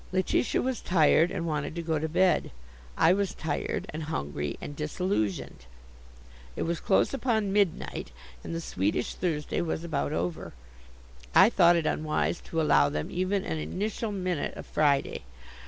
Letitia 0.11 0.63
was 0.63 0.81
tired 0.81 1.29
and 1.29 1.45
wanted 1.45 1.75
to 1.75 1.83
go 1.83 1.99
to 1.99 2.09
bed. 2.09 2.49
I 2.97 3.13
was 3.13 3.35
tired 3.35 3.85
and 3.91 4.01
hungry 4.01 4.57
and 4.59 4.75
disillusioned. 4.75 5.67
It 6.55 6.63
was 6.63 6.79
close 6.79 7.13
upon 7.13 7.53
midnight 7.53 8.09
and 8.43 8.55
the 8.55 8.61
Swedish 8.61 9.13
Thursday 9.13 9.61
was 9.61 9.83
about 9.83 10.11
over. 10.11 10.53
I 11.35 11.51
thought 11.51 11.75
it 11.75 11.85
unwise 11.85 12.41
to 12.45 12.59
allow 12.59 12.89
them 12.89 13.11
even 13.11 13.45
an 13.45 13.59
initial 13.59 14.11
minute 14.11 14.55
of 14.55 14.65
Friday. 14.65 15.21